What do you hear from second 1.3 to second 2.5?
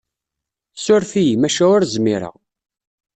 maca ur zmireɣ.